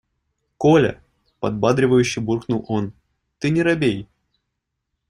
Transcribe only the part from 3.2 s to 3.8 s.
ты не